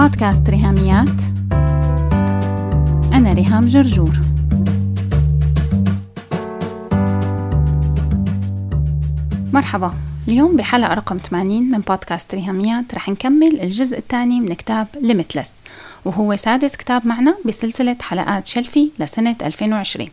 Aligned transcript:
بودكاست 0.00 0.50
ريهاميات. 0.50 1.20
أنا 3.12 3.32
ريهام 3.32 3.66
جرجور. 3.66 4.20
مرحبا. 9.52 9.94
اليوم 10.28 10.56
بحلقة 10.56 10.94
رقم 10.94 11.16
80 11.18 11.70
من 11.70 11.78
بودكاست 11.78 12.34
ريهاميات. 12.34 12.94
رح 12.94 13.08
نكمل 13.08 13.60
الجزء 13.60 13.98
الثاني 13.98 14.40
من 14.40 14.54
كتاب 14.54 14.86
Limitless 15.00 15.52
وهو 16.04 16.36
سادس 16.36 16.76
كتاب 16.76 17.06
معنا 17.06 17.34
بسلسلة 17.44 17.96
حلقات 18.00 18.46
Shelfie 18.46 18.90
لسنة 18.98 19.36
2020 19.42 20.08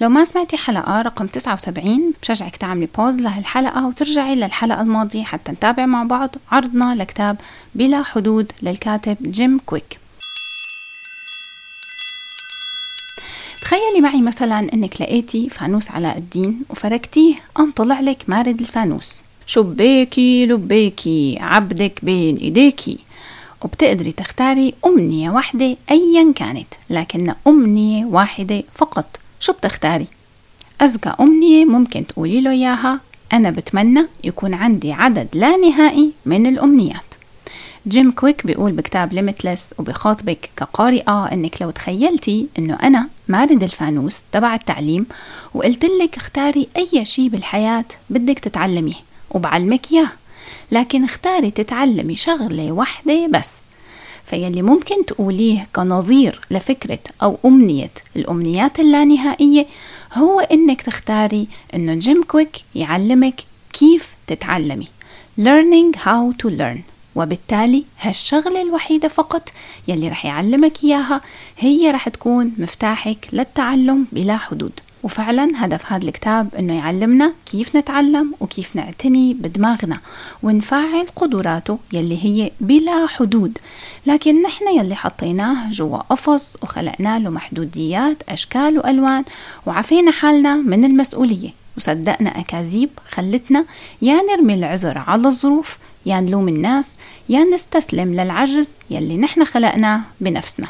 لو 0.00 0.08
ما 0.08 0.24
سمعتي 0.24 0.56
حلقة 0.56 1.02
رقم 1.02 1.26
79 1.26 2.12
بشجعك 2.22 2.56
تعملي 2.56 2.88
pause 2.98 3.16
لهالحلقة 3.16 3.86
وترجعي 3.88 4.34
للحلقة 4.34 4.82
الماضية 4.82 5.22
حتى 5.24 5.52
نتابع 5.52 5.86
مع 5.86 6.02
بعض 6.02 6.34
عرضنا 6.52 6.94
لكتاب 6.94 7.36
بلا 7.74 8.02
حدود 8.02 8.52
للكاتب 8.62 9.16
جيم 9.22 9.58
كويك. 9.66 9.98
تخيلي 13.62 14.00
معي 14.00 14.20
مثلا 14.22 14.58
إنك 14.74 15.00
لقيتي 15.00 15.48
فانوس 15.48 15.90
علاء 15.90 16.18
الدين 16.18 16.62
وفركتيه 16.70 17.34
قام 17.54 17.70
طلع 17.70 18.00
لك 18.00 18.24
مارد 18.28 18.60
الفانوس. 18.60 19.20
شبيكي 19.46 20.46
لبيكي 20.46 21.38
عبدك 21.40 21.98
بين 22.02 22.36
إيديكي. 22.36 22.98
وبتقدري 23.64 24.12
تختاري 24.12 24.74
أمنية 24.86 25.30
واحدة 25.30 25.76
أيا 25.90 26.32
كانت 26.36 26.66
لكن 26.90 27.34
أمنية 27.46 28.04
واحدة 28.04 28.62
فقط. 28.74 29.04
شو 29.40 29.52
بتختاري؟ 29.52 30.06
أذكى 30.82 31.14
أمنية 31.20 31.64
ممكن 31.64 32.06
تقولي 32.06 32.40
له 32.40 32.50
إياها 32.50 33.00
أنا 33.32 33.50
بتمنى 33.50 34.06
يكون 34.24 34.54
عندي 34.54 34.92
عدد 34.92 35.28
لا 35.34 35.56
نهائي 35.56 36.12
من 36.26 36.46
الأمنيات. 36.46 37.02
جيم 37.88 38.10
كويك 38.10 38.46
بيقول 38.46 38.72
بكتاب 38.72 39.12
Limitless 39.12 39.74
وبخاطبك 39.78 40.50
كقارئة 40.56 41.32
إنك 41.32 41.62
لو 41.62 41.70
تخيلتي 41.70 42.46
إنه 42.58 42.78
أنا 42.82 43.08
مارد 43.28 43.62
الفانوس 43.62 44.22
تبع 44.32 44.54
التعليم 44.54 45.06
وقلت 45.54 45.84
لك 45.84 46.16
اختاري 46.16 46.68
أي 46.76 47.04
شيء 47.04 47.28
بالحياة 47.28 47.84
بدك 48.10 48.38
تتعلميه 48.38 48.94
وبعلمك 49.30 49.92
إياه. 49.92 50.08
لكن 50.72 51.04
اختاري 51.04 51.50
تتعلمي 51.50 52.16
شغلة 52.16 52.72
واحدة 52.72 53.26
بس. 53.26 53.60
فيلي 54.26 54.62
ممكن 54.62 55.06
تقوليه 55.06 55.68
كنظير 55.76 56.40
لفكرة 56.50 56.98
أو 57.22 57.38
أمنية. 57.44 57.90
الأمنيات 58.16 58.80
اللانهائية 58.80 59.66
هو 60.14 60.40
إنك 60.40 60.82
تختاري 60.82 61.48
إنه 61.74 61.94
جيم 61.94 62.22
كويك 62.22 62.56
يعلمك 62.74 63.40
كيف 63.72 64.14
تتعلمي. 64.26 64.88
Learning 65.40 65.98
how 65.98 66.32
to 66.42 66.50
learn. 66.50 66.78
وبالتالي 67.14 67.84
هالشغلة 68.00 68.62
الوحيدة 68.62 69.08
فقط 69.08 69.48
يلي 69.88 70.08
رح 70.08 70.26
يعلمك 70.26 70.84
إياها 70.84 71.20
هي 71.58 71.90
رح 71.90 72.08
تكون 72.08 72.52
مفتاحك 72.58 73.28
للتعلم 73.32 74.06
بلا 74.12 74.36
حدود. 74.36 74.80
وفعلا 75.02 75.52
هدف 75.64 75.92
هذا 75.92 76.04
الكتاب 76.04 76.54
إنه 76.58 76.76
يعلمنا 76.76 77.32
كيف 77.46 77.76
نتعلم 77.76 78.34
وكيف 78.40 78.76
نعتني 78.76 79.34
بدماغنا 79.34 79.98
ونفعل 80.42 81.06
قدراته 81.16 81.78
يلي 81.92 82.24
هي 82.24 82.50
بلا 82.60 83.06
حدود. 83.06 83.58
لكن 84.06 84.42
نحن 84.42 84.68
يلي 84.78 84.94
حطيناه 84.94 85.70
جوا 85.70 85.98
قفص 85.98 86.56
وخلقنا 86.62 87.18
له 87.18 87.30
محدوديات 87.30 88.16
أشكال 88.28 88.78
وألوان 88.78 89.24
وعفينا 89.66 90.10
حالنا 90.10 90.54
من 90.54 90.84
المسؤولية. 90.84 91.50
وصدقنا 91.76 92.40
أكاذيب 92.40 92.90
خلتنا 93.10 93.64
يا 94.02 94.22
نرمي 94.22 94.54
العذر 94.54 94.98
على 94.98 95.28
الظروف 95.28 95.78
يا 96.06 96.20
نلوم 96.20 96.48
الناس 96.48 96.96
يا 97.28 97.44
نستسلم 97.44 98.14
للعجز 98.14 98.74
يلي 98.90 99.16
نحن 99.16 99.44
خلقناه 99.44 100.00
بنفسنا. 100.20 100.68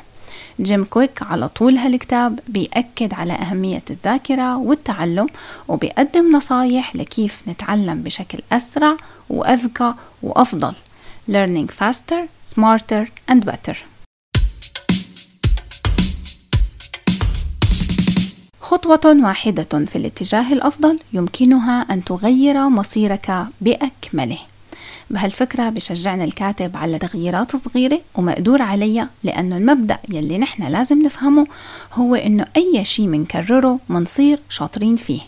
جيم 0.61 0.85
كويك 0.85 1.23
على 1.23 1.49
طول 1.49 1.77
هالكتاب 1.77 2.41
بيأكد 2.49 3.15
على 3.15 3.33
أهمية 3.33 3.83
الذاكرة 3.91 4.57
والتعلم 4.57 5.27
وبيقدم 5.69 6.37
نصايح 6.37 6.97
لكيف 6.97 7.43
نتعلم 7.49 8.03
بشكل 8.03 8.39
أسرع 8.53 8.97
وأذكى 9.31 9.95
وأفضل. 10.23 10.75
Learning 11.29 11.69
faster, 11.69 12.29
smarter 12.43 13.07
and 13.31 13.45
better. 13.45 13.77
خطوة 18.61 19.17
واحدة 19.25 19.87
في 19.87 19.97
الاتجاه 19.97 20.53
الأفضل 20.53 20.99
يمكنها 21.13 21.87
أن 21.91 22.05
تغير 22.05 22.69
مصيرك 22.69 23.47
بأكمله. 23.61 24.39
بهالفكرة 25.11 25.69
بشجعنا 25.69 26.25
الكاتب 26.25 26.77
على 26.77 26.99
تغييرات 26.99 27.57
صغيرة 27.57 28.01
ومقدور 28.15 28.63
عليها 28.63 29.09
لأنه 29.25 29.57
المبدأ 29.57 29.99
يلي 30.09 30.39
نحن 30.39 30.63
لازم 30.63 31.03
نفهمه 31.03 31.47
هو 31.93 32.15
إنه 32.15 32.47
أي 32.57 32.85
شيء 32.85 33.07
منكرره 33.07 33.79
منصير 33.89 34.39
شاطرين 34.49 34.97
فيه. 34.97 35.21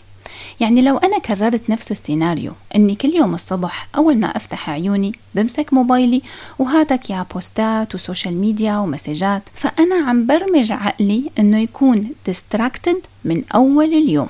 يعني 0.59 0.81
لو 0.81 0.97
أنا 0.97 1.19
كررت 1.19 1.69
نفس 1.69 1.91
السيناريو 1.91 2.51
إني 2.75 2.95
كل 2.95 3.09
يوم 3.09 3.35
الصبح 3.35 3.87
أول 3.97 4.17
ما 4.17 4.27
أفتح 4.27 4.69
عيوني 4.69 5.11
بمسك 5.35 5.73
موبايلي 5.73 6.21
وهاتك 6.59 7.09
يا 7.09 7.25
بوستات 7.33 7.95
وسوشيال 7.95 8.33
ميديا 8.33 8.77
ومسجات 8.77 9.43
فأنا 9.55 9.95
عم 9.95 10.25
برمج 10.27 10.71
عقلي 10.71 11.31
إنه 11.39 11.57
يكون 11.57 12.09
distracted 12.29 12.97
من 13.25 13.43
أول 13.55 13.93
اليوم 13.93 14.27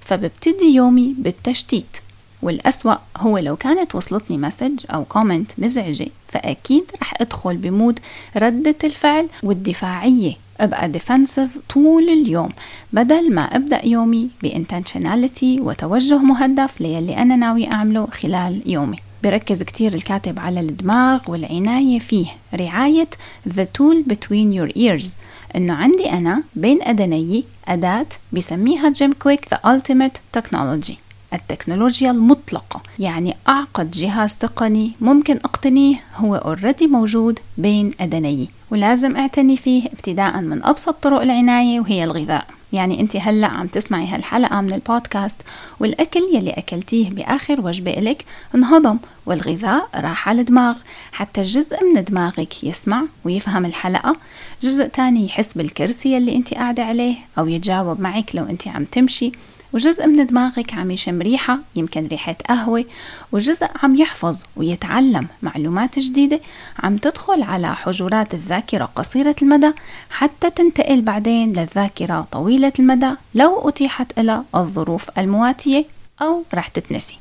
فببتدي 0.00 0.74
يومي 0.74 1.14
بالتشتيت. 1.18 1.96
والأسوأ 2.42 2.94
هو 3.16 3.38
لو 3.38 3.56
كانت 3.56 3.94
وصلتني 3.94 4.38
message 4.38 4.84
أو 4.90 5.04
comment 5.04 5.50
مزعجة 5.58 6.06
فأكيد 6.28 6.84
رح 7.02 7.14
أدخل 7.20 7.56
ب 7.56 7.65
mood 7.65 8.00
ردة 8.36 8.76
الفعل 8.84 9.28
والدفاعية. 9.42 10.34
أبقى 10.60 10.88
defensive 10.88 11.58
طول 11.68 12.08
اليوم 12.08 12.50
بدل 12.92 13.34
ما 13.34 13.42
أبدأ 13.42 13.86
يومي 13.86 14.30
ب 14.42 14.50
intentionality 14.50 15.60
وتوجه 15.60 16.18
مهدف 16.18 16.80
ليلي 16.80 17.16
أنا 17.16 17.36
ناوي 17.36 17.70
أعمله 17.70 18.06
خلال 18.06 18.62
يومي. 18.66 18.98
بركز 19.22 19.62
كتير 19.62 19.94
الكاتب 19.94 20.38
على 20.38 20.60
الدماغ 20.60 21.30
والعناية 21.30 21.98
فيه. 21.98 22.26
رعاية 22.54 23.08
the 23.48 23.66
tool 23.78 24.12
between 24.12 24.52
your 24.52 24.76
ears. 24.76 25.12
إنه 25.56 25.74
عندي 25.74 26.10
أنا 26.12 26.42
بين 26.54 26.82
أذني 26.82 27.44
أداة 27.68 28.06
بسميها 28.32 28.88
جيم 28.90 29.12
كويك 29.12 29.54
the 29.54 29.58
ultimate 29.58 30.38
technology. 30.38 31.07
التكنولوجيا 31.32 32.10
المطلقة 32.10 32.80
يعني 32.98 33.36
أعقد 33.48 33.90
جهاز 33.90 34.36
تقني 34.36 34.92
ممكن 35.00 35.36
أقتنيه 35.36 35.96
هو 36.14 36.34
already 36.34 36.86
موجود 36.86 37.38
بين 37.58 37.94
أذني 38.00 38.48
ولازم 38.70 39.16
أعتني 39.16 39.56
فيه 39.56 39.86
ابتداء 39.86 40.40
من 40.40 40.64
أبسط 40.64 40.94
طرق 41.02 41.22
العناية 41.22 41.80
وهي 41.80 42.04
الغذاء. 42.04 42.46
يعني 42.72 43.00
أنت 43.00 43.16
هلأ 43.16 43.46
عم 43.46 43.66
تسمعي 43.66 44.06
هالحلقة 44.06 44.60
من 44.60 44.72
البودكاست 44.72 45.36
والأكل 45.80 46.20
يلي 46.34 46.50
أكلتيه 46.50 47.10
بآخر 47.10 47.60
وجبة 47.60 47.92
لك 47.92 48.24
انهضم 48.54 48.98
والغذاء 49.26 49.88
راح 49.94 50.28
على 50.28 50.40
الدماغ 50.40 50.76
حتى 51.12 51.42
جزء 51.42 51.76
من 51.84 52.04
دماغك 52.04 52.64
يسمع 52.64 53.02
ويفهم 53.24 53.64
الحلقة. 53.64 54.16
جزء 54.62 54.86
تاني 54.86 55.26
يحس 55.26 55.52
بالكرسي 55.52 56.12
يلي 56.12 56.36
أنت 56.36 56.54
قاعدة 56.54 56.84
عليه 56.84 57.16
أو 57.38 57.48
يتجاوب 57.48 58.00
معك 58.00 58.30
لو 58.34 58.44
أنت 58.44 58.68
عم 58.68 58.84
تمشي. 58.84 59.32
وجزء 59.72 60.06
من 60.06 60.26
دماغك 60.26 60.74
عم 60.74 60.90
يشم 60.90 61.22
ريحة 61.22 61.58
يمكن 61.76 62.06
ريحة 62.06 62.36
قهوة 62.48 62.84
وجزء 63.32 63.66
عم 63.82 63.96
يحفظ 63.96 64.38
ويتعلم 64.56 65.26
معلومات 65.42 65.98
جديدة 65.98 66.40
عم 66.78 66.96
تدخل 66.96 67.42
على 67.42 67.76
حجرات 67.76 68.34
الذاكرة 68.34 68.84
قصيرة 68.84 69.36
المدى 69.42 69.72
حتى 70.10 70.50
تنتقل 70.50 71.02
بعدين 71.02 71.52
للذاكرة 71.52 72.26
طويلة 72.32 72.72
المدى 72.78 73.10
لو 73.34 73.68
أتيحت 73.68 74.20
لها 74.20 74.44
الظروف 74.54 75.18
المواتية 75.18 75.84
أو 76.22 76.44
رح 76.54 76.68
تتنسي. 76.68 77.18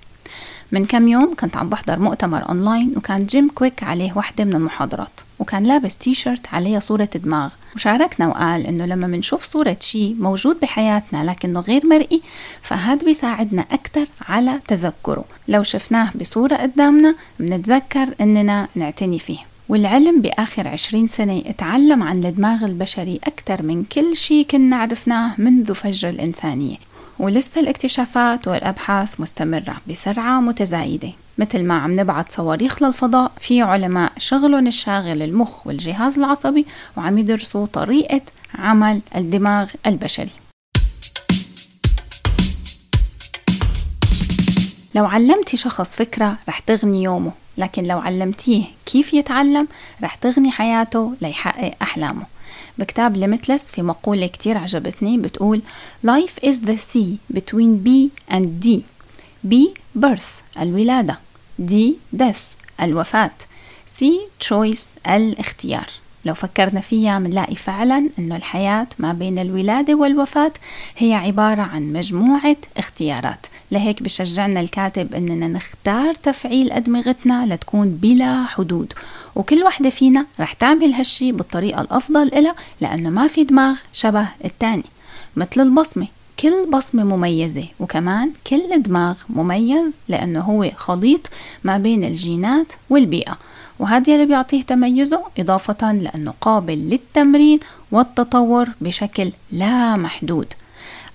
من 0.72 0.86
كم 0.86 1.08
يوم 1.08 1.36
كنت 1.36 1.58
عم 1.58 1.70
بحضر 1.70 2.00
مؤتمر 2.00 2.50
أونلاين 2.50 2.94
وكان 2.98 3.26
جيم 3.26 3.50
كويك 3.50 3.84
عليه 3.84 4.18
وحدة 4.18 4.44
من 4.44 4.54
المحاضرات 4.54 5.10
وكان 5.40 5.64
لابس 5.64 5.98
تي 5.98 6.14
شيرت 6.14 6.48
عليها 6.54 6.80
صورة 6.80 7.10
دماغ 7.16 7.54
وشاركنا 7.76 8.28
وقال 8.28 8.68
إنه 8.68 8.86
لما 8.86 9.08
منشوف 9.08 9.44
صورة 9.44 9.78
شيء 9.80 10.16
موجود 10.20 10.60
بحياتنا 10.60 11.32
لكنه 11.32 11.60
غير 11.60 11.86
مرئي 11.86 12.22
فهذا 12.62 13.06
بيساعدنا 13.06 13.66
أكثر 13.72 14.06
على 14.30 14.60
تذكره. 14.68 15.26
لو 15.48 15.64
شفناه 15.64 16.12
بصورة 16.16 16.56
قدامنا 16.56 17.16
بنتذكر 17.40 18.10
إننا 18.22 18.68
نعتني 18.76 19.20
فيه. 19.20 19.40
والعلم 19.70 20.22
بآخر 20.22 20.68
عشرين 20.68 21.08
سنة 21.08 21.44
اتعلم 21.46 22.04
عن 22.04 22.26
الدماغ 22.26 22.66
البشري 22.66 23.20
أكثر 23.24 23.64
من 23.64 23.84
كل 23.84 24.18
شيء 24.18 24.46
كنا 24.46 24.76
عرفناه 24.76 25.32
منذ 25.38 25.74
فجر 25.74 26.10
الإنسانية. 26.10 26.78
ولسه 27.20 27.62
الاكتشافات 27.62 28.48
والأبحاث 28.48 29.20
مستمرة 29.20 29.76
بسرعة 29.90 30.42
متزايدة. 30.42 31.12
مثل 31.38 31.64
ما 31.64 31.74
عم 31.74 32.00
نبعث 32.00 32.36
صواريخ 32.36 32.84
للفضاء 32.84 33.32
في 33.42 33.62
علماء 33.62 34.12
شغلهم 34.18 34.68
الشاغل 34.68 35.22
المخ 35.22 35.68
والجهاز 35.68 36.20
العصبي 36.20 36.66
وعم 36.98 37.18
يدرسوا 37.18 37.66
طريقة 37.66 38.22
عمل 38.56 39.02
الدماغ 39.16 39.70
البشري. 39.86 40.32
لو 44.96 45.06
علمتي 45.06 45.58
شخص 45.58 45.96
فكرة 45.96 46.38
رح 46.50 46.60
تغني 46.60 47.04
يومه 47.04 47.32
لكن 47.58 47.84
لو 47.84 48.00
علمتيه 48.00 48.64
كيف 48.86 49.14
يتعلم 49.14 49.68
رح 50.04 50.16
تغني 50.16 50.52
حياته 50.52 51.14
ليحقق 51.22 51.74
أحلامه. 51.82 52.37
بكتاب 52.78 53.18
ليمتلس 53.18 53.64
في 53.64 53.82
مقولة 53.82 54.28
كتير 54.28 54.58
عجبتني 54.58 55.18
بتقول 55.18 55.62
Life 56.08 56.46
is 56.46 56.56
the 56.56 56.78
sea 56.78 57.36
between 57.38 57.86
B 57.86 57.90
and 58.32 58.46
D. 58.66 58.68
B 59.50 59.56
birth 60.00 60.60
الولادة 60.62 61.20
D 61.62 61.74
death 62.18 62.82
الوفاة 62.82 63.32
C 64.00 64.04
choice 64.50 65.08
الاختيار. 65.10 65.88
لو 66.28 66.34
فكرنا 66.34 66.80
فيها 66.80 67.20
بنلاقي 67.20 67.56
فعلا 67.56 68.10
إنه 68.20 68.36
الحياة 68.36 68.88
ما 69.00 69.14
بين 69.14 69.40
الولادة 69.40 69.96
والوفاة 69.96 70.52
هي 70.98 71.14
عبارة 71.14 71.62
عن 71.62 71.94
مجموعة 71.94 72.56
اختيارات. 72.78 73.40
لهيك 73.72 74.04
بشجعنا 74.04 74.60
الكاتب 74.60 75.16
إننا 75.16 75.48
نختار 75.48 76.14
تفعيل 76.14 76.72
أدمغتنا 76.72 77.46
لتكون 77.54 77.90
بلا 77.90 78.46
حدود. 78.46 78.94
وكل 79.36 79.64
وحدة 79.64 79.90
فينا 79.90 80.26
رح 80.40 80.54
تعمل 80.54 80.94
هالشي 80.94 81.32
بالطريقة 81.32 81.82
الأفضل 81.82 82.28
إلها 82.28 82.56
لأنه 82.82 83.10
ما 83.10 83.28
في 83.28 83.44
دماغ 83.44 83.76
شبه 83.94 84.28
التاني. 84.46 84.84
مثل 85.36 85.62
البصمة 85.62 86.08
كل 86.40 86.70
بصمة 86.74 87.04
مميزة 87.04 87.66
وكمان 87.80 88.32
كل 88.48 88.82
دماغ 88.82 89.16
مميز 89.30 89.94
لأنه 90.08 90.40
هو 90.42 90.72
خليط 90.76 91.30
ما 91.64 91.78
بين 91.78 92.04
الجينات 92.04 92.68
والبيئة. 92.90 93.38
وهذا 93.80 94.14
اللي 94.14 94.26
بيعطيه 94.26 94.62
تميزه 94.62 95.24
إضافة 95.40 95.92
لأنه 95.94 96.34
قابل 96.42 96.90
للتمرين 96.90 97.60
والتطور 97.92 98.70
بشكل 98.82 99.32
لا 99.52 99.96
محدود. 99.96 100.54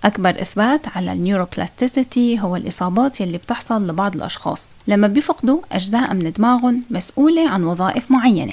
أكبر 0.04 0.30
إثبات 0.30 0.96
على 0.96 1.12
النيوروبلاستيسيتي 1.12 2.40
هو 2.40 2.56
الإصابات 2.56 3.20
يلي 3.20 3.38
بتحصل 3.38 3.88
لبعض 3.88 4.16
الأشخاص. 4.16 4.70
لما 4.88 5.08
بيفقدوا 5.08 5.60
أجزاء 5.72 6.14
من 6.14 6.32
دماغهم 6.32 6.82
مسؤولة 6.90 7.48
عن 7.48 7.64
وظائف 7.64 8.10
معينة. 8.10 8.52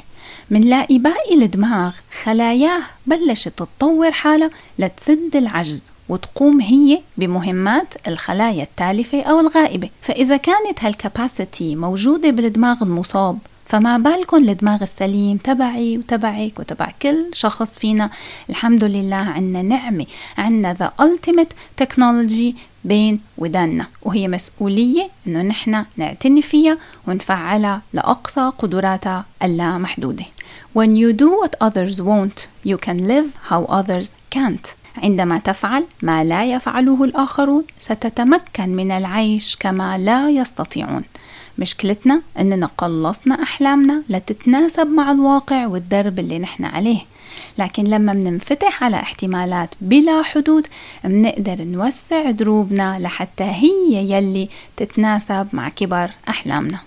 منلاقي 0.49 0.97
باقي 0.97 1.33
الدماغ 1.33 1.91
خلاياه 2.23 2.81
بلشت 3.05 3.47
تطور 3.57 4.11
حالها 4.11 4.49
لتسد 4.79 5.35
العجز 5.35 5.83
وتقوم 6.09 6.61
هي 6.61 7.01
بمهمات 7.17 7.93
الخلايا 8.07 8.63
التالفة 8.63 9.21
أو 9.21 9.39
الغائبة. 9.39 9.89
فإذا 10.01 10.37
كانت 10.37 10.83
هالكاباسيتي 10.83 11.75
موجودة 11.75 12.29
بالدماغ 12.29 12.83
المصاب 12.83 13.37
فما 13.69 13.97
بالكم 13.97 14.37
الدماغ 14.37 14.83
السليم 14.83 15.37
تبعي 15.37 15.97
وتبعك 15.97 16.59
وتبع 16.59 16.91
كل 17.01 17.25
شخص 17.33 17.71
فينا. 17.71 18.09
الحمد 18.49 18.83
لله 18.83 19.15
عنا 19.15 19.61
نعمة 19.61 20.05
عنا 20.37 20.73
ذا 20.73 20.91
ultimate 21.01 21.81
technology 21.83 22.55
بين 22.83 23.21
وداننا 23.37 23.85
وهي 24.01 24.27
مسؤولية 24.27 25.09
إنه 25.27 25.41
نحن 25.41 25.85
نعتني 25.97 26.41
فيها 26.41 26.77
ونفعلها 27.07 27.81
لأقصى 27.93 28.51
قدراتها 28.57 29.25
اللامحدودة. 29.43 30.25
When 30.73 30.95
you 30.95 31.13
do 31.13 31.29
what 31.41 31.55
others 31.61 32.01
won't, 32.01 32.47
you 32.65 32.77
can 32.77 33.07
live 33.07 33.27
how 33.49 33.65
others 33.65 34.11
can't. 34.35 34.67
عندما 34.97 35.37
تفعل 35.37 35.83
ما 36.01 36.23
لا 36.23 36.45
يفعله 36.45 37.03
الآخرون 37.03 37.63
ستتمكن 37.79 38.69
من 38.69 38.91
العيش 38.91 39.55
كما 39.55 39.97
لا 39.97 40.29
يستطيعون. 40.29 41.03
مشكلتنا 41.59 42.21
إننا 42.39 42.69
قلصنا 42.77 43.43
أحلامنا 43.43 44.03
لتتناسب 44.09 44.87
مع 44.87 45.11
الواقع 45.11 45.67
والدرب 45.67 46.19
اللي 46.19 46.39
نحن 46.39 46.65
عليه. 46.65 46.99
لكن 47.57 47.83
لما 47.83 48.13
مننفتح 48.13 48.83
على 48.83 48.95
احتمالات 48.95 49.69
بلا 49.81 50.23
حدود 50.23 50.67
منقدر 51.03 51.63
نوسع 51.63 52.31
دروبنا 52.31 52.99
لحتى 52.99 53.43
هي 53.43 54.11
يلي 54.11 54.49
تتناسب 54.77 55.47
مع 55.53 55.69
كبر 55.69 56.11
أحلامنا. 56.29 56.79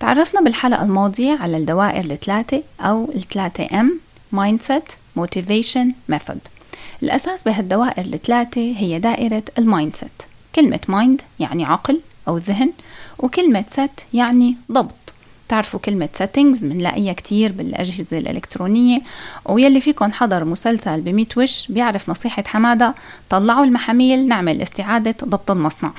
تعرفنا 0.00 0.40
بالحلقة 0.40 0.82
الماضية 0.82 1.38
على 1.40 1.56
الدوائر 1.56 2.04
الثلاثة 2.04 2.62
أو 2.80 3.10
الثلاثة 3.14 3.66
M 3.66 3.86
Mindset 4.36 4.86
Motivation 5.20 6.12
Method. 6.12 6.51
الأساس 7.02 7.42
بهالدوائر 7.42 8.04
الثلاثة 8.04 8.60
هي 8.60 8.98
دائرة 8.98 9.42
ال 9.58 9.96
mindset 9.96 10.22
كلمة 10.54 10.80
mind 10.88 11.20
يعني 11.40 11.64
عقل 11.64 12.00
أو 12.28 12.36
ذهن 12.36 12.72
وكلمة 13.18 13.64
set 13.68 13.90
يعني 14.14 14.56
ضبط. 14.72 14.94
تعرفوا 15.48 15.80
كلمة 15.80 16.08
settings 16.18 16.64
بنلاقيها 16.64 17.12
كتير 17.12 17.52
بالأجهزة 17.52 18.18
الإلكترونية 18.18 19.00
ويلي 19.44 19.80
فيكم 19.80 20.12
حضر 20.12 20.44
مسلسل 20.44 21.00
بمية 21.00 21.38
وش 21.38 21.66
بيعرف 21.68 22.08
نصيحة 22.08 22.44
حمادة 22.46 22.94
طلعوا 23.30 23.64
المحاميل 23.64 24.28
نعمل 24.28 24.62
استعادة 24.62 25.14
ضبط 25.24 25.50
المصنع. 25.50 25.90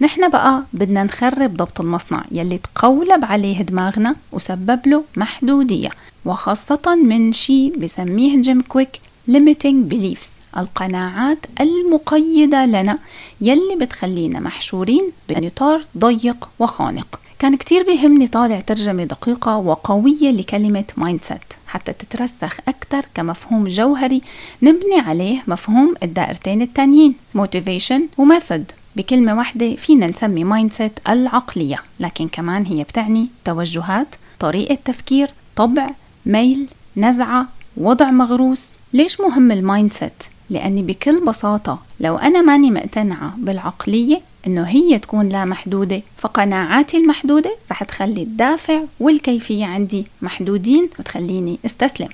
نحن 0.00 0.30
بقى 0.30 0.62
بدنا 0.72 1.04
نخرب 1.04 1.56
ضبط 1.56 1.80
المصنع 1.80 2.24
يلي 2.30 2.58
تقولب 2.58 3.24
عليه 3.24 3.62
دماغنا 3.62 4.16
وسبب 4.32 4.80
له 4.86 5.04
محدودية. 5.16 5.88
وخاصة 6.26 6.94
من 7.04 7.32
شيء 7.32 7.78
بسميه 7.78 8.40
جيم 8.40 8.60
كويك 8.60 9.00
limiting 9.30 9.92
beliefs 9.92 10.58
القناعات 10.58 11.38
المقيدة 11.60 12.66
لنا 12.66 12.98
يلي 13.40 13.76
بتخلينا 13.80 14.40
محشورين 14.40 15.12
بإطار 15.28 15.84
ضيق 15.98 16.48
وخانق. 16.58 17.20
كان 17.38 17.56
كتير 17.56 17.82
بيهمني 17.82 18.26
طالع 18.26 18.60
ترجمة 18.60 19.04
دقيقة 19.04 19.56
وقوية 19.56 20.30
لكلمة 20.30 20.84
set 21.22 21.40
حتى 21.66 21.92
تترسخ 21.92 22.58
أكثر 22.68 23.06
كمفهوم 23.14 23.68
جوهري 23.68 24.22
نبني 24.62 25.00
عليه 25.00 25.42
مفهوم 25.46 25.94
الدائرتين 26.02 26.62
التانيين 26.62 27.14
motivation 27.38 28.00
و 28.18 28.25
method 28.25 28.64
بكلمة 28.96 29.38
واحدة 29.38 29.76
فينا 29.76 30.06
نسمي 30.06 30.70
set 30.70 30.92
العقلية 31.08 31.82
لكن 32.00 32.28
كمان 32.28 32.64
هي 32.66 32.82
بتعني 32.82 33.28
توجهات 33.44 34.08
طريقة 34.40 34.78
تفكير 34.84 35.30
طبع 35.56 35.90
ميل 36.26 36.66
نزعة 36.96 37.46
وضع 37.76 38.10
مغروس. 38.10 38.76
ليش 38.92 39.20
مهم 39.20 39.52
ال 39.52 39.92
mindset 39.92 40.22
لأني 40.50 40.82
بكل 40.82 41.24
بساطة 41.24 41.78
لو 42.00 42.16
أنا 42.16 42.42
ماني 42.42 42.70
مقتنعة 42.70 43.34
بالعقلية 43.38 44.20
إنه 44.46 44.62
هي 44.62 44.98
تكون 44.98 45.28
لا 45.28 45.44
محدودة 45.44 46.02
فقناعاتي 46.18 46.96
المحدودة 46.96 47.56
رح 47.70 47.84
تخلي 47.84 48.22
الدافع 48.22 48.80
والكيفية 49.00 49.64
عندي 49.66 50.06
محدودين 50.22 50.88
وتخليني 50.98 51.58
استسلم. 51.66 52.08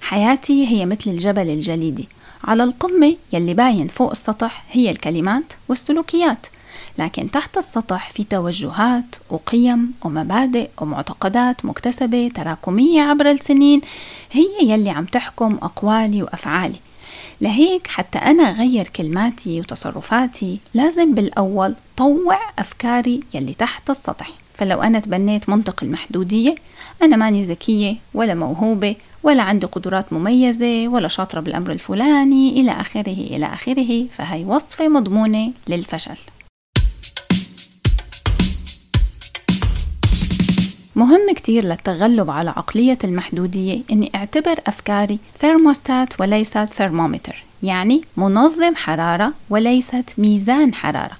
حياتي 0.00 0.66
هي 0.68 0.86
مثل 0.86 1.10
الجبل 1.10 1.50
الجليدي 1.50 2.08
على 2.44 2.64
القمة 2.64 3.16
يلي 3.32 3.54
باين 3.54 3.88
فوق 3.88 4.10
السطح 4.10 4.64
هي 4.70 4.90
الكلمات 4.90 5.52
والسلوكيات. 5.68 6.46
لكن 6.98 7.30
تحت 7.30 7.58
السطح 7.58 8.10
في 8.10 8.24
توجهات 8.24 9.16
وقيم 9.30 9.92
ومبادئ 10.04 10.68
ومعتقدات 10.80 11.64
مكتسبة 11.64 12.30
تراكمية 12.34 13.02
عبر 13.02 13.30
السنين 13.30 13.80
هي 14.32 14.44
يلي 14.62 14.90
عم 14.90 15.04
تحكم 15.04 15.58
أقوالي 15.62 16.22
وأفعالي. 16.22 16.80
لهيك 17.40 17.86
حتى 17.86 18.18
أنا 18.18 18.42
أغير 18.42 18.88
كلماتي 18.88 19.60
وتصرفاتي 19.60 20.58
لازم 20.74 21.14
بالأول 21.14 21.74
طوع 21.96 22.38
أفكاري 22.58 23.20
يلي 23.34 23.54
تحت 23.54 23.90
السطح. 23.90 24.30
فلو 24.54 24.82
أنا 24.82 25.00
تبنيت 25.00 25.48
منطق 25.48 25.84
المحدودية 25.84 26.54
أنا 27.02 27.16
ماني 27.16 27.44
ذكية 27.44 27.96
ولا 28.14 28.34
موهوبة 28.34 28.96
ولا 29.22 29.42
عندي 29.42 29.66
قدرات 29.66 30.12
مميزة 30.12 30.88
ولا 30.88 31.08
شاطرة 31.08 31.40
بالأمر 31.40 31.70
الفلاني 31.70 32.60
إلى 32.60 32.70
آخره 32.70 33.12
إلى 33.12 33.46
آخره 33.46 34.06
فهي 34.12 34.44
وصفة 34.44 34.88
مضمونة 34.88 35.52
للفشل. 35.68 36.16
مهم 41.02 41.34
كتير 41.34 41.64
للتغلب 41.64 42.30
على 42.30 42.50
عقلية 42.50 42.98
المحدودية 43.04 43.80
إني 43.92 44.12
أعتبر 44.14 44.60
أفكاري 44.66 45.18
ثيرموستات 45.40 46.20
وليست 46.20 46.68
ثرمومتر 46.76 47.44
يعني 47.62 48.02
منظم 48.16 48.74
حرارة 48.74 49.32
وليست 49.50 50.04
ميزان 50.18 50.74
حرارة. 50.74 51.16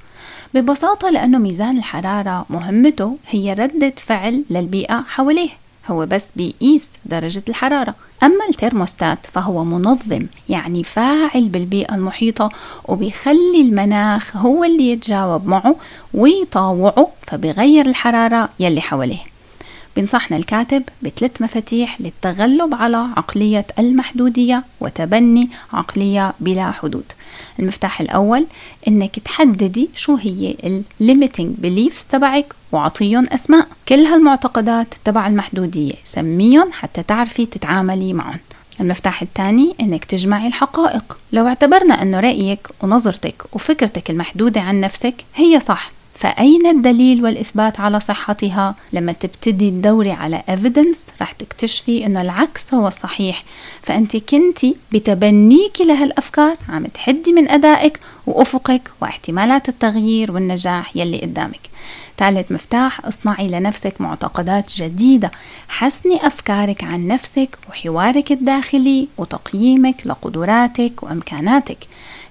ببساطة 0.55 1.11
لأنه 1.11 1.39
ميزان 1.39 1.79
الحرارة 1.79 2.47
مهمته 2.51 3.17
هي 3.31 3.53
ردة 3.53 3.95
فعل 3.97 4.45
للبيئة 4.51 5.05
حواليه 5.09 5.51
هو 5.91 6.07
بس 6.07 6.31
بيقيس 6.37 6.91
درجة 7.05 7.43
الحرارة. 7.49 7.95
أما 8.23 8.45
الترموستات 8.49 9.19
فهو 9.33 9.65
منظم 9.65 10.27
يعني 10.49 10.85
فاعل 10.85 11.49
بالبيئة 11.49 11.95
المحيطة 11.95 12.51
وبيخلي 12.85 13.61
المناخ 13.61 14.37
هو 14.37 14.65
اللي 14.65 14.91
يتجاوب 14.93 15.47
معه 15.49 15.77
ويطاوعه 16.15 17.09
فبيغير 17.27 17.87
الحرارة 17.87 18.49
يلي 18.61 18.81
حواليه. 18.81 19.32
بنصحنا 19.97 20.37
الكاتب 20.37 20.83
بثلاث 21.03 21.43
مفاتيح 21.43 22.01
للتغلب 22.01 22.75
على 22.75 22.97
عقلية 23.17 23.67
المحدودية 23.79 24.65
وتبني 24.81 25.51
عقلية 25.73 26.35
بلا 26.41 26.71
حدود. 26.71 27.05
المفتاح 27.59 28.01
الأول 28.01 28.47
إنك 28.89 29.19
تحددي 29.19 29.91
شو 29.95 30.17
هي 30.17 30.55
limiting 31.03 31.65
beliefs 31.65 32.05
تبعك 32.11 32.55
وعطيهم 32.73 33.27
أسماء. 33.33 33.67
كل 33.89 34.01
هالمعتقدات 34.01 34.87
تبع 35.05 35.27
المحدودية 35.27 35.95
سميهم 36.05 36.73
حتى 36.73 37.03
تعرفي 37.03 37.47
تتعاملي 37.47 38.13
معهم. 38.13 38.39
المفتاح 38.81 39.23
الثاني 39.23 39.75
إنك 39.81 40.05
تجمعي 40.05 40.47
الحقائق. 40.47 41.19
لو 41.33 41.47
اعتبرنا 41.47 42.03
إنه 42.03 42.21
رأيك 42.21 42.69
ونظرتك 42.83 43.43
وفكرتك 43.53 44.11
المحدودة 44.11 44.61
عن 44.61 44.81
نفسك 44.81 45.15
هي 45.35 45.61
صح. 45.61 45.91
فأين 46.23 46.67
الدليل 46.67 47.25
والإثبات 47.25 47.81
على 47.81 48.01
صحتها؟ 48.01 48.75
لما 48.93 49.13
تبتدي 49.13 49.71
تدوري 49.71 50.11
على 50.11 50.43
evidence 50.49 50.99
رح 51.23 51.33
تكتشفي 51.33 52.07
إنه 52.07 52.21
العكس 52.23 52.75
هو 52.75 52.89
الصحيح 52.89 53.45
فأنت 53.83 54.17
كنتي 54.17 54.77
بتبنيك 54.93 55.81
لهالأفكار 55.81 56.57
عم 56.69 56.87
تحدي 56.87 57.33
من 57.33 57.49
أدائك 57.49 58.01
وأفقك 58.27 58.91
واحتمالات 59.01 59.69
التغيير 59.69 60.33
والنجاح 60.33 60.97
يلي 60.97 61.21
قدامك. 61.21 61.61
ثالث 62.19 62.53
مفتاح 62.53 63.07
اصنعي 63.07 63.49
لنفسك 63.49 64.01
معتقدات 64.01 64.73
جديدة. 64.77 65.31
حسني 65.69 66.27
أفكارك 66.27 66.85
عن 66.85 67.07
نفسك 67.07 67.59
وحوارك 67.71 68.33
الداخلي 68.33 69.09
وتقييمك 69.19 70.07
لقدراتك 70.07 71.03
وإمكاناتك. 71.03 71.79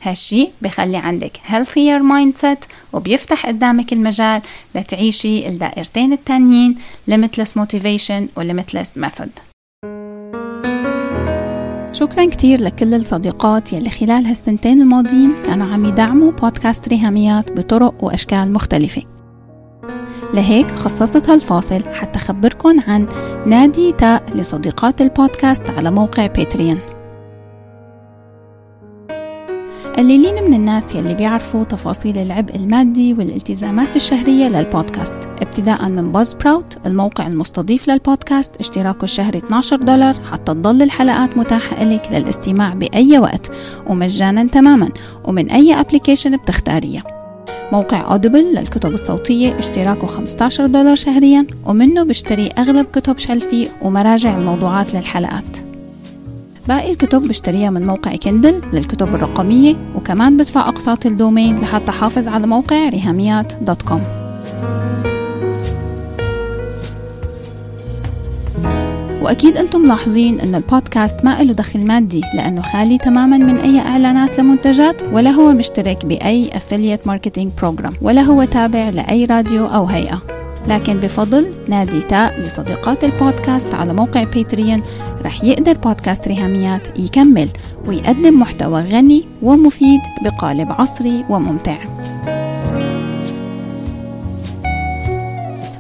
هالشي 0.02 0.50
بخلي 0.62 0.98
عندك 0.98 1.38
healthier 1.38 2.02
mindset 2.02 2.68
وبيفتح 2.94 3.46
قدامك 3.46 3.94
المجال 3.94 4.42
لتعيشي 4.76 5.48
الدائرتين 5.48 6.14
التانيين 6.14 6.76
limitless 7.12 7.50
motivation 7.60 8.38
و 8.38 8.42
limitless 8.44 9.02
method. 9.02 9.30
شكرا 11.94 12.26
كتير 12.26 12.62
لكل 12.62 12.94
الصديقات 12.94 13.74
يلي 13.74 13.90
خلال 13.90 14.26
هالسنتين 14.26 14.82
الماضيين 14.82 15.34
كانوا 15.46 15.74
عم 15.74 15.86
يدعموا 15.86 16.32
بودكاست 16.32 16.88
ريهاميات 16.88 17.52
بطرق 17.52 18.04
وأشكال 18.04 18.54
مختلفة. 18.54 19.04
لهيك 20.34 20.72
خصصت 20.72 21.30
هالفاصل 21.30 21.84
حتى 21.94 22.20
أخبركن 22.20 22.80
عن 22.80 23.08
نادي 23.46 23.92
تاء 23.92 24.24
لصديقات 24.36 25.02
البودكاست 25.02 25.70
على 25.70 25.92
موقع 25.92 26.28
باتريون 26.28 26.80
قليلين 30.02 30.44
من 30.44 30.54
الناس 30.54 30.96
يلي 30.96 31.14
بيعرفوا 31.14 31.64
تفاصيل 31.64 32.18
العبء 32.18 32.56
المادي 32.56 33.14
والالتزامات 33.14 33.96
الشهرية 33.96 34.48
للبودكاست. 34.48 35.18
ابتداء 35.42 35.90
من 35.90 36.12
باز 36.12 36.34
براوت 36.34 36.78
الموقع 36.86 37.28
المستضيف 37.28 37.88
للبودكاست. 37.88 38.56
اشتراكه 38.56 39.04
الشهري 39.04 39.38
12 39.38 39.76
دولار 39.76 40.16
حتى 40.32 40.54
تضل 40.54 40.82
الحلقات 40.82 41.38
متاحة 41.38 41.84
لك 41.84 42.10
للاستماع 42.12 42.74
بأي 42.74 43.20
وقت 43.20 43.52
ومجانا 43.88 44.44
تماما 44.44 44.90
ومن 45.26 45.50
أي 45.52 45.80
application 45.80 46.38
بتختاريه 46.38 47.04
موقع 47.72 48.12
أوديبل 48.12 48.54
للكتب 48.56 48.94
الصوتية 48.94 49.60
اشتراكه 49.60 50.08
15 50.08 50.66
دولار 50.66 50.96
شهريا 50.96 51.48
ومنه 51.66 52.04
بشتري 52.04 52.48
أغلب 52.48 52.86
كتب 52.94 53.18
shelfie 53.18 53.68
ومراجع 53.82 54.38
الموضوعات 54.38 54.94
للحلقات. 54.94 55.71
باقي 56.72 56.92
الكتب 56.92 57.22
بشتريها 57.28 57.70
من 57.70 57.86
موقع 57.86 58.16
كندل 58.16 58.62
للكتب 58.74 59.16
الرقمية 59.16 59.76
وكمان 59.96 60.38
بدفع 60.38 60.70
أقساط 60.70 61.06
ال 61.06 61.13
domain 61.13 61.60
لحتى 61.60 61.90
أحافظ 61.90 62.28
على 62.28 62.48
موقع 62.48 62.90
ريهاميات 62.90 63.54
dot 63.62 63.82
com. 63.82 64.04
وأكيد 69.22 69.58
أنتم 69.58 69.82
ملاحظين 69.82 70.40
أن 70.40 70.56
البودكاست 70.56 71.26
ما 71.26 71.44
له 71.44 71.54
دخل 71.54 71.86
مادي 71.86 72.22
لأنه 72.36 72.62
خالي 72.62 72.98
تماما 72.98 73.38
من 73.38 73.58
أي 73.58 73.80
إعلانات 73.80 74.40
لمنتجات 74.40 75.02
ولا 75.12 75.30
هو 75.30 75.54
مشترك 75.54 76.06
بأي 76.06 76.50
affiliate 76.50 77.10
marketing 77.10 77.64
program 77.64 77.94
ولا 78.02 78.22
هو 78.22 78.44
تابع 78.44 78.90
لأي 78.90 79.26
راديو 79.26 79.66
أو 79.66 79.86
هيئة. 79.86 80.41
لكن 80.68 81.00
بفضل 81.00 81.54
نادي 81.68 82.02
تاء 82.02 82.40
لصديقات 82.40 83.04
البودكاست 83.04 83.74
على 83.74 83.94
موقع 83.94 84.24
باتريون 84.24 84.82
رح 85.22 85.44
يقدر 85.44 85.74
بودكاست 85.74 86.28
ريهاميات 86.28 87.00
يكمل 87.00 87.50
ويقدم 87.86 88.40
محتوى 88.40 88.82
غني 88.82 89.26
ومفيد 89.42 90.00
بقالب 90.24 90.72
عصري 90.72 91.26
وممتع. 91.30 91.78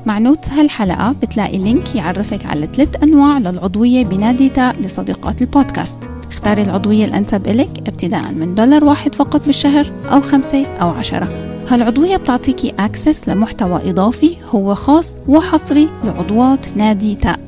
مع 0.05 0.19
note 0.19 0.49
هالحلقة 0.49 1.15
بتلاقي 1.21 1.57
link 1.57 1.95
يعرفك 1.95 2.45
على 2.45 2.67
ثلاث 2.73 3.03
أنواع 3.03 3.37
للعضوية 3.37 4.05
بنادي 4.05 4.49
تاء 4.49 4.75
لصديقات 4.81 5.41
البودكاست. 5.41 5.97
اختاري 6.31 6.61
العضوية 6.61 7.05
الأنسب 7.05 7.47
إلك 7.47 7.87
ابتداء 7.87 8.31
من 8.31 8.55
دولار 8.55 8.83
واحد 8.83 9.15
فقط 9.15 9.45
بالشهر 9.45 9.91
أو 10.11 10.21
خمسة 10.21 10.65
أو 10.65 10.89
عشرة. 10.89 11.50
هالعضوية 11.71 12.17
بتعطيكي 12.17 12.73
access 12.79 13.29
لمحتوى 13.29 13.89
إضافي 13.89 14.37
هو 14.49 14.75
خاص 14.75 15.17
وحصري 15.27 15.89
لعضوات 16.03 16.59
نادي 16.77 17.15
تاء 17.15 17.39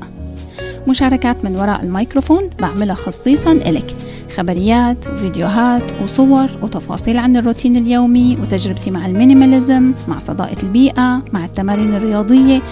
مشاركات 0.88 1.44
من 1.44 1.56
وراء 1.56 1.82
الميكروفون 1.82 2.50
بعملها 2.60 2.94
خصيصا 2.94 3.52
إلك. 3.52 3.94
خبريات 4.36 5.04
فيديوهات 5.04 6.02
وصور 6.02 6.46
وتفاصيل 6.62 7.18
عن 7.18 7.36
الروتين 7.36 7.76
اليومي 7.76 8.38
وتجربتي 8.42 8.90
مع 8.90 9.06
ال 9.06 9.14
minimalism 9.14 9.92
مع 10.08 10.18
صداقة 10.18 10.62
البيئة 10.62 11.22
مع 11.32 11.44
التمارين 11.44 11.94
الرياضية 11.94 12.62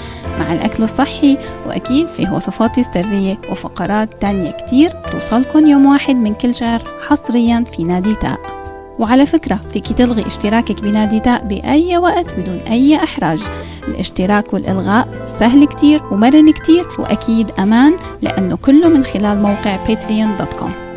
مع 0.41 0.53
الأكل 0.53 0.83
الصحي 0.83 1.39
وأكيد 1.67 2.07
في 2.07 2.31
وصفاتي 2.31 2.81
السرية 2.81 3.39
وفقرات 3.51 4.09
تانية 4.21 4.51
كتير 4.51 4.91
توصلكن 5.13 5.67
يوم 5.67 5.87
واحد 5.87 6.15
من 6.17 6.35
كل 6.35 6.55
شهر 6.55 6.83
حصريا 7.09 7.65
في 7.77 7.85
نادي 7.85 8.15
تاء. 8.15 8.52
وعلى 9.03 9.27
فكرة 9.27 9.61
فيك 9.73 9.93
تلغي 9.93 10.27
اشتراكك 10.27 10.83
بنادي 10.83 11.21
تاء 11.21 11.45
بأي 11.45 11.99
وقت 11.99 12.35
بدون 12.35 12.59
أي 12.59 12.97
إحراج. 12.97 13.43
الاشتراك 13.89 14.55
والإلغاء 14.55 15.09
سهل 15.31 15.65
كتير 15.65 16.03
ومرن 16.11 16.53
كتير 16.53 16.87
وأكيد 16.99 17.51
أمان 17.59 17.97
لأنه 18.23 18.57
كله 18.57 18.89
من 18.89 19.05
خلال 19.05 19.43
موقع 19.43 19.87
patreon.com 19.87 20.92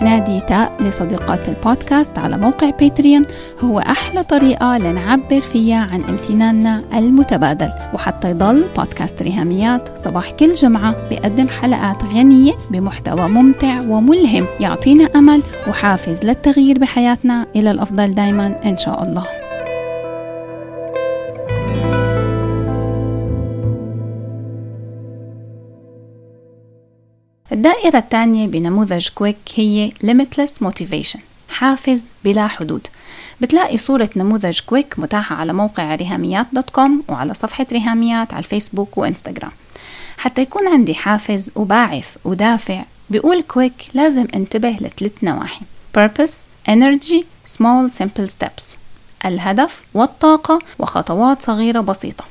نادي 0.00 0.40
تاء 0.40 0.82
لصديقات 0.82 1.48
البودكاست 1.48 2.18
على 2.18 2.38
موقع 2.38 2.70
باتريون. 2.70 3.26
هو 3.60 3.78
أحلى 3.78 4.22
طريقة 4.22 4.78
لنعبر 4.78 5.40
فيها 5.40 5.88
عن 5.92 6.02
امتناننا 6.08 6.82
المتبادل. 6.94 7.68
وحتى 7.94 8.30
يضل 8.30 8.64
بودكاست 8.76 9.22
ريهاميات 9.22 9.98
صباح 9.98 10.30
كل 10.30 10.54
جمعة 10.54 10.94
بقدم 11.10 11.48
حلقات 11.48 12.04
غنية 12.04 12.52
بمحتوى 12.70 13.28
ممتع 13.28 13.80
وملهم. 13.80 14.46
يعطينا 14.60 15.08
أمل 15.16 15.42
وحافز 15.68 16.24
للتغيير 16.24 16.78
بحياتنا. 16.78 17.46
إلى 17.56 17.70
الأفضل 17.70 18.14
دايما 18.14 18.56
إن 18.64 18.78
شاء 18.78 19.02
الله. 19.02 19.45
الدائرة 27.66 27.98
الثانية 27.98 28.46
بنموذج 28.46 29.08
كويك 29.08 29.36
هي 29.54 29.92
Limitless 30.04 30.66
Motivation 30.66 31.18
حافز 31.48 32.04
بلا 32.24 32.46
حدود. 32.46 32.86
بتلاقي 33.40 33.78
صورة 33.78 34.10
نموذج 34.16 34.60
كويك 34.60 34.94
متاحة 34.98 35.36
على 35.36 35.52
موقع 35.52 35.94
ريهاميات 35.94 36.46
dot 36.52 36.70
com 36.70 37.02
وعلى 37.08 37.34
صفحة 37.34 37.66
ريهاميات 37.72 38.34
على 38.34 38.44
الفيسبوك 38.44 38.98
وإنستغرام. 38.98 39.50
حتى 40.18 40.42
يكون 40.42 40.68
عندي 40.68 40.94
حافز 40.94 41.50
وباعث 41.56 42.08
ودافع 42.24 42.84
بيقول 43.10 43.42
كويك 43.42 43.88
لازم 43.94 44.26
انتبه 44.34 44.70
لثلاث 44.70 45.12
نواحي. 45.22 45.64
Purpose, 45.98 46.32
Energy, 46.70 47.22
Small 47.52 48.02
Simple 48.02 48.30
Steps. 48.30 48.62
الهدف 49.24 49.82
والطاقة 49.94 50.58
وخطوات 50.78 51.42
صغيرة 51.42 51.80
بسيطة. 51.80 52.24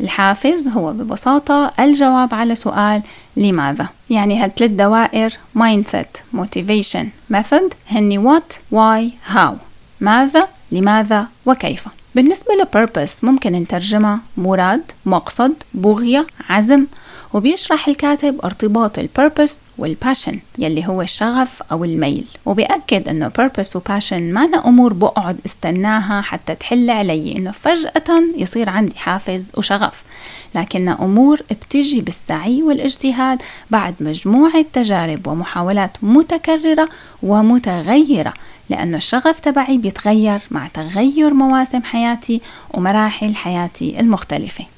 الحافز 0.00 0.68
هو 0.68 0.92
ببساطة 0.92 1.72
الجواب 1.80 2.34
على 2.34 2.54
سؤال 2.54 3.02
لماذا؟ 3.38 3.88
يعني 4.10 4.38
هالثلاث 4.38 4.70
دوائر 4.70 5.30
mindset 5.58 6.36
motivation 6.36 7.06
method 7.34 7.74
هني 7.90 8.18
what 8.22 8.74
why 8.74 9.32
how 9.34 9.52
ماذا؟ 10.00 10.48
لماذا؟ 10.72 11.26
وكيف؟ 11.46 11.88
بالنسبة 12.14 12.54
ل 12.54 12.63
purpose 12.63 13.24
ممكن 13.24 13.52
نترجمها 13.52 14.20
مراد 14.36 14.82
مقصد 15.06 15.54
بغية 15.74 16.26
عزم 16.50 16.86
وبيشرح 17.32 17.88
الكاتب 17.88 18.40
ارتباط 18.44 18.98
ال 18.98 19.05
purpose 19.05 19.58
وال 19.78 19.91
passion 19.91 20.38
يلي 20.58 20.86
هو 20.88 21.02
الشغف 21.02 21.62
أو 21.72 21.84
الميل. 21.84 22.24
وبيأكد 22.46 23.08
أنه 23.08 23.30
purpose 23.40 23.76
و 23.76 23.83
passion 23.83 24.32
ما 24.32 24.44
أنا 24.44 24.68
أمور 24.68 24.92
بقعد 24.92 25.38
استناها 25.46 26.20
حتى 26.20 26.54
تحل 26.54 26.90
علي 26.90 27.36
أنه 27.36 27.50
فجأة 27.50 28.22
يصير 28.36 28.68
عندي 28.68 28.98
حافز 28.98 29.50
وشغف. 29.56 30.02
لكنها 30.54 30.98
أمور 31.00 31.40
بتجي 31.50 32.00
بالسعي 32.00 32.62
والاجتهاد 32.62 33.42
بعد 33.70 33.94
مجموعة 34.00 34.64
تجارب 34.72 35.26
ومحاولات 35.26 35.90
متكررة 36.02 36.88
ومتغيرة 37.22 38.34
لأنه 38.70 38.96
الشغف 38.96 39.40
تبعي 39.40 39.78
بيتغير 39.78 40.40
مع 40.50 40.66
تغير 40.66 41.34
مواسم 41.34 41.82
حياتي 41.82 42.40
ومراحل 42.74 43.34
حياتي 43.34 44.00
المختلفة. 44.00 44.77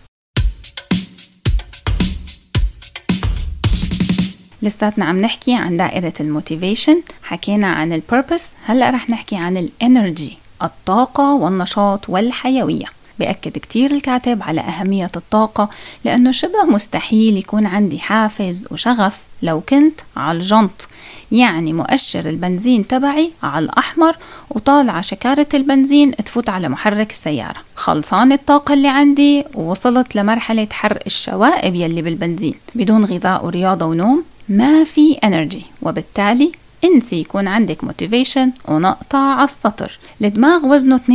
لساتنا 4.63 5.05
عم 5.05 5.21
نحكي 5.21 5.55
عن 5.55 5.77
دائرة 5.77 6.13
ال 6.21 6.28
motivation 6.28 7.03
حكينا 7.23 7.67
عن 7.67 7.93
ال 7.93 8.00
purpose 8.00 8.53
هلأ 8.65 8.91
رح 8.91 9.11
نحكي 9.11 9.37
عن 9.37 9.57
ال 9.57 9.69
energy 9.69 10.39
الطاقة 10.63 11.35
والنشاط 11.35 12.09
والحيوية. 12.09 12.87
بأكد 13.19 13.59
كتير 13.59 13.91
الكاتب 13.91 14.43
على 14.43 14.61
أهمية 14.61 15.11
الطاقة 15.17 15.69
لأنه 16.05 16.31
شبه 16.31 16.65
مستحيل 16.65 17.37
يكون 17.37 17.67
عندي 17.67 17.99
حافز 17.99 18.65
وشغف 18.71 19.19
لو 19.43 19.61
كنت 19.61 20.01
على 20.17 20.39
الجنط. 20.39 20.89
يعني 21.33 21.73
مؤشر 21.73 22.29
البنزين 22.29 22.87
تبعي 22.87 23.33
على 23.43 23.65
الأحمر 23.65 24.17
وطالعة 24.51 25.01
شكارة 25.01 25.47
البنزين 25.55 26.17
تفوت 26.17 26.49
على 26.49 26.69
محرك 26.69 27.11
السيارة. 27.11 27.61
خلصان 27.77 28.33
الطاقة 28.33 28.75
اللي 28.75 28.89
عندي 28.89 29.45
ووصلت 29.55 30.17
لمرحلة 30.17 30.69
حرق 30.73 31.03
الشوائب 31.07 31.75
يلي 31.75 32.03
بالبنزين 32.03 32.55
بدون 32.75 33.05
غذاء 33.05 33.47
ورياضة 33.47 33.87
ونوم. 33.87 34.25
ما 34.51 34.85
في 34.85 35.13
energy 35.13 35.63
وبالتالي 35.83 36.53
انسي 36.85 37.21
يكون 37.21 37.49
عندك 37.49 37.85
motivation 37.85 38.53
ونقطة 38.69 39.19
على 39.19 39.45
السطر. 39.45 39.99
الدماغ 40.25 40.67
وزنه 40.67 40.97
2% 40.97 41.11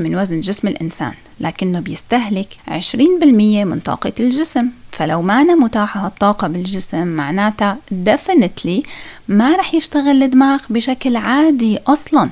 من 0.00 0.16
وزن 0.16 0.40
جسم 0.40 0.68
الإنسان 0.68 1.12
لكنه 1.40 1.80
بيستهلك 1.80 2.48
20% 2.68 2.94
من 3.64 3.80
طاقة 3.84 4.12
الجسم. 4.20 4.68
فلو 4.92 5.22
ما 5.22 5.40
أنا 5.40 5.54
متاحة 5.54 6.06
هالطاقة 6.06 6.48
بالجسم 6.48 7.06
معناتها 7.06 7.78
definitely 8.04 8.82
ما 9.28 9.56
رح 9.56 9.74
يشتغل 9.74 10.22
الدماغ 10.22 10.60
بشكل 10.70 11.16
عادي 11.16 11.78
أصلا. 11.86 12.30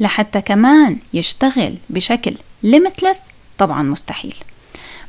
لحتى 0.00 0.40
كمان 0.40 0.96
يشتغل 1.14 1.74
بشكل 1.90 2.34
limitless 2.66 3.18
طبعا 3.58 3.82
مستحيل. 3.82 4.34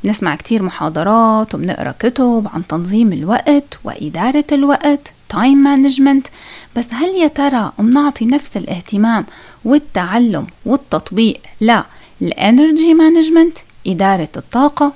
بنسمع 0.04 0.36
كتير 0.36 0.62
محاضرات 0.62 1.54
وبنقرأ 1.54 1.94
كتب 1.98 2.48
عن 2.54 2.66
تنظيم 2.66 3.12
الوقت 3.12 3.78
وإدارة 3.84 4.44
الوقت 4.52 5.12
time 5.28 5.58
management 5.58 6.26
بس 6.76 6.94
هل 6.94 7.08
يا 7.08 7.28
ترى 7.28 7.72
بنعطي 7.78 8.24
نفس 8.24 8.56
الاهتمام 8.56 9.24
والتعلم 9.64 10.46
والتطبيق 10.66 11.40
لل 11.60 11.84
energy 12.22 12.94
management 12.94 13.58
إدارة 13.86 14.28
الطاقة؟ 14.36 14.92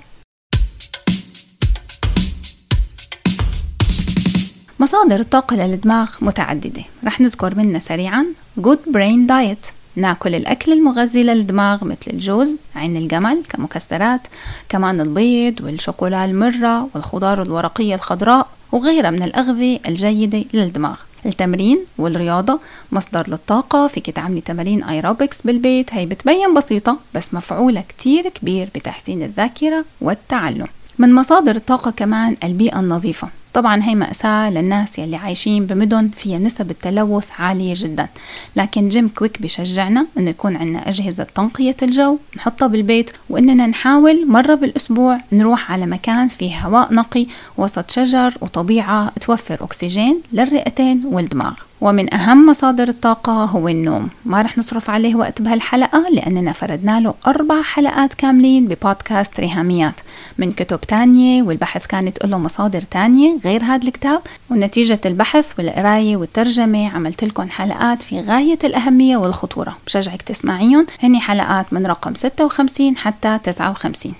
مصادر 4.80 5.20
الطاقة 5.20 5.56
للدماغ 5.56 6.10
متعددة 6.20 6.82
رح 7.04 7.20
نذكر 7.20 7.54
منها 7.54 7.80
سريعا 7.80 8.26
Good 8.60 8.92
Brain 8.92 9.28
Diet. 9.30 9.72
ناكل 9.96 10.34
الأكل 10.34 10.72
المغذي 10.72 11.22
للدماغ 11.22 11.84
مثل 11.84 12.10
الجوز 12.12 12.56
عين 12.76 12.96
الجمل 12.96 13.42
كمكسرات 13.48 14.20
كمان 14.68 15.00
البيض 15.00 15.60
والشوكولا 15.60 16.24
المرة 16.24 16.88
والخضار 16.94 17.42
الورقية 17.42 17.94
الخضراء 17.94 18.48
وغيرها 18.72 19.10
من 19.10 19.22
الأغذية 19.22 19.78
الجيدة 19.86 20.44
للدماغ. 20.54 20.96
التمرين 21.26 21.78
والرياضة 21.98 22.60
مصدر 22.92 23.24
للطاقة 23.28 23.86
فيك 23.86 24.10
تعملي 24.10 24.40
تمارين 24.40 24.84
ايروبكس 24.84 25.42
بالبيت 25.42 25.94
هي 25.94 26.06
بتبين 26.06 26.54
بسيطة 26.54 26.98
بس 27.14 27.34
مفعولة 27.34 27.84
كتير 27.88 28.28
كبير 28.28 28.68
بتحسين 28.74 29.22
الذاكرة 29.22 29.84
والتعلم. 30.00 30.66
من 30.98 31.14
مصادر 31.14 31.56
الطاقة 31.56 31.90
كمان 31.90 32.36
البيئة 32.44 32.80
النظيفة. 32.80 33.28
طبعا 33.56 33.82
هي 33.82 33.94
مأساة 33.94 34.50
للناس 34.50 34.98
يلي 34.98 35.16
عايشين 35.16 35.66
بمدن 35.66 36.08
فيها 36.16 36.38
نسب 36.38 36.70
التلوث 36.70 37.24
عالية 37.38 37.74
جدا. 37.76 38.08
لكن 38.56 38.88
جيم 38.88 39.08
كويك 39.08 39.42
بشجعنا 39.42 40.06
إنه 40.18 40.30
يكون 40.30 40.56
عندنا 40.56 40.88
أجهزة 40.88 41.26
تنقية 41.34 41.76
الجو 41.82 42.18
نحطها 42.36 42.68
بالبيت 42.68 43.10
وإننا 43.30 43.66
نحاول 43.66 44.28
مرة 44.28 44.54
بالأسبوع 44.54 45.20
نروح 45.32 45.72
على 45.72 45.86
مكان 45.86 46.28
فيه 46.28 46.58
هواء 46.58 46.94
نقي 46.94 47.26
وسط 47.58 47.90
شجر 47.90 48.34
وطبيعة 48.40 49.12
توفر 49.20 49.64
أكسجين 49.64 50.20
للرئتين 50.32 51.02
والدماغ. 51.04 51.54
ومن 51.80 52.14
أهم 52.14 52.46
مصادر 52.46 52.88
الطاقة 52.88 53.44
هو 53.44 53.68
النوم. 53.68 54.08
ما 54.24 54.42
رح 54.42 54.58
نصرف 54.58 54.90
عليه 54.90 55.14
وقت 55.14 55.42
بهالحلقة 55.42 56.06
لأننا 56.12 56.52
فردنا 56.52 57.00
له 57.00 57.14
أربع 57.26 57.62
حلقات 57.62 58.14
كاملين 58.14 58.68
ببودكاست 58.68 59.40
ريهاميات. 59.40 59.94
من 60.38 60.52
كتب 60.52 60.80
تانية 60.80 61.42
والبحث 61.42 61.86
كانت 61.86 62.26
له 62.26 62.38
مصادر 62.38 62.80
تانية 62.80 63.38
غير 63.44 63.62
هذا 63.64 63.88
الكتاب. 63.88 64.20
ونتيجة 64.50 65.00
البحث 65.06 65.46
والقراية 65.58 66.16
والترجمة 66.16 66.88
عملت 66.88 67.24
لكم 67.24 67.48
حلقات 67.48 68.02
في 68.02 68.20
غاية 68.20 68.58
الأهمية 68.64 69.16
والخطورة. 69.16 69.76
بشجعك 69.86 70.22
تسمعيهم. 70.22 70.86
هني 71.02 71.20
حلقات 71.20 71.72
من 71.72 71.86
رقم 71.86 72.14
56 72.14 72.96
حتى 72.96 73.38
59 73.44 74.14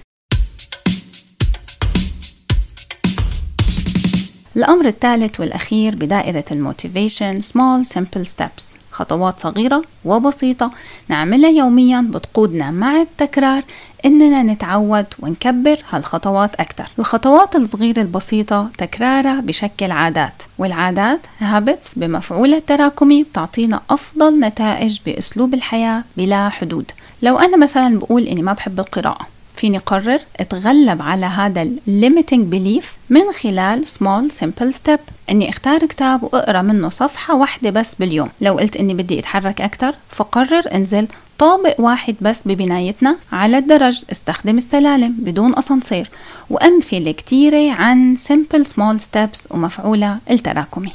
الأمر 4.57 4.87
الثالث 4.87 5.40
والأخير 5.40 5.94
بدائرة 5.94 6.44
الموتيفيشن 6.50 7.42
small 7.42 7.88
simple 7.94 8.28
steps. 8.28 8.74
خطوات 8.90 9.40
صغيرة 9.40 9.83
وبسيطة. 10.04 10.70
نعملها 11.09 11.50
يوميا 11.50 12.00
بتقودنا 12.11 12.70
مع 12.70 13.00
التكرار. 13.00 13.62
إننا 14.07 14.42
نتعود 14.42 15.07
ونكبر 15.19 15.79
هالخطوات 15.90 16.55
أكثر 16.55 16.87
الخطوات 16.99 17.57
الصغيرة 17.57 18.01
البسيطة 18.01 18.69
تكرارها 18.79 19.40
بشكل 19.40 19.90
عادات 19.90 20.42
والعادات 20.59 21.21
habits 21.40 21.87
بمفعولها 21.97 22.59
التراكمي 22.59 23.23
بتعطينا 23.23 23.81
أفضل 23.90 24.40
نتائج 24.40 24.99
بأسلوب 25.07 25.55
الحياة 25.55 26.05
بلا 26.16 26.49
حدود. 26.49 26.90
لو 27.23 27.38
أنا 27.38 27.57
مثلا 27.57 27.99
بقول 27.99 28.23
إني 28.23 28.42
ما 28.42 28.53
بحب 28.53 28.81
القراءة 28.81 29.36
فيني 29.57 29.79
قرر 29.79 30.21
أتغلب 30.37 31.03
على 31.03 31.27
هذا 31.27 31.64
limiting 31.87 32.53
belief 32.53 32.85
من 33.11 33.33
خلال 33.40 33.85
small 33.88 34.33
simple 34.40 34.77
step. 34.77 35.01
إني 35.31 35.51
أختار 35.51 35.87
كتاب 35.87 36.23
وأقرأ 36.23 36.62
منه 36.62 36.88
صفحة 36.88 37.37
واحدة 37.37 37.71
بس 37.71 37.95
باليوم. 37.95 38.31
لو 38.40 38.59
قلت 38.59 38.77
إني 38.77 38.95
بدي 38.95 39.19
أتحرك 39.19 39.61
أكثر 39.61 39.95
فقرر 40.11 40.62
أنزل 40.75 41.07
طابق 41.38 41.81
واحد 41.81 42.16
بس 42.21 42.42
ببنايتنا 42.45 43.16
على 43.33 43.59
الدرج. 43.59 44.05
استخدم 44.12 44.57
السلالم 44.57 45.12
بدون 45.19 45.59
أسانسير. 45.59 46.11
وأمثلة 46.51 47.12
كتيرة 47.12 47.73
عن 47.73 48.16
simple 48.16 48.64
small 48.64 49.03
steps 49.03 49.51
ومفعولة 49.51 50.19
التراكمي. 50.31 50.92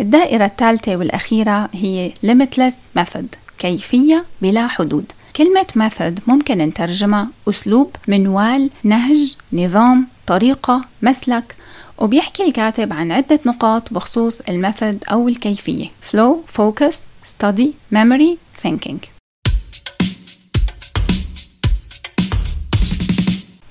الدائرة 0.00 0.44
الثالثة 0.44 0.96
والأخيرة 0.96 1.68
هي 1.72 2.12
limitless 2.26 2.74
method. 2.98 3.41
كيفية 3.62 4.24
بلا 4.42 4.66
حدود. 4.66 5.12
كلمة 5.36 5.66
method 5.78 6.20
ممكن 6.26 6.58
نترجمها 6.58 7.28
أسلوب 7.48 7.96
منوال 8.08 8.70
نهج 8.84 9.36
نظام 9.52 10.06
طريقة 10.26 10.84
مسلك 11.02 11.56
وبيحكي 11.98 12.44
الكاتب 12.44 12.92
عن 12.92 13.12
عدة 13.12 13.40
نقاط 13.46 13.92
بخصوص 13.92 14.40
الميثود 14.40 15.04
أو 15.12 15.28
الكيفية. 15.28 15.86
Flow, 16.10 16.58
focus, 16.58 16.94
study, 17.24 17.68
memory, 17.94 18.36
thinking. 18.64 18.98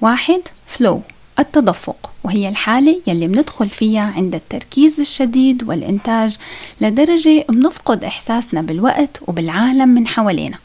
واحد 0.01 0.41
flow. 0.77 1.10
التدفق 1.41 2.09
وهي 2.23 2.49
الحالة 2.49 3.01
يلي 3.07 3.27
بندخل 3.27 3.69
فيها 3.69 4.13
عند 4.15 4.35
التركيز 4.35 4.99
الشديد 4.99 5.63
والإنتاج 5.63 6.37
لدرجة 6.81 7.45
بنفقد 7.49 8.03
إحساسنا 8.03 8.61
بالوقت 8.61 9.19
وبالعالم 9.27 9.89
من 9.89 10.07
حوالينا. 10.07 10.57